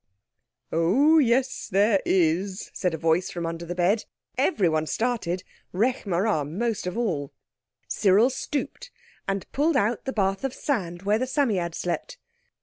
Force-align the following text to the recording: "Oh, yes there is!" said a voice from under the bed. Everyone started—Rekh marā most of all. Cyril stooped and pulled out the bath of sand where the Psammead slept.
"Oh, 0.71 1.19
yes 1.19 1.67
there 1.67 2.01
is!" 2.07 2.71
said 2.73 2.95
a 2.95 2.97
voice 2.97 3.29
from 3.29 3.45
under 3.45 3.67
the 3.67 3.75
bed. 3.75 4.05
Everyone 4.35 4.87
started—Rekh 4.87 6.05
marā 6.05 6.43
most 6.49 6.87
of 6.87 6.97
all. 6.97 7.31
Cyril 7.87 8.31
stooped 8.31 8.89
and 9.27 9.45
pulled 9.51 9.77
out 9.77 10.05
the 10.05 10.11
bath 10.13 10.43
of 10.43 10.55
sand 10.55 11.03
where 11.03 11.19
the 11.19 11.27
Psammead 11.27 11.75
slept. 11.75 12.17